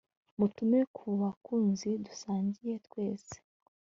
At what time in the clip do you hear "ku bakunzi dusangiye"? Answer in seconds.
0.95-2.75